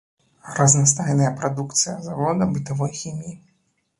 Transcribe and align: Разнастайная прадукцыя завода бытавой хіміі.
Разнастайная 0.59 1.27
прадукцыя 1.41 1.95
завода 2.07 2.49
бытавой 2.57 2.91
хіміі. 3.01 3.37